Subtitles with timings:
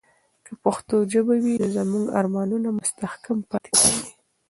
[0.45, 4.09] که پښتو ژبه وي، نو زموږ ارمانونه مستحکم پاتې کیږي.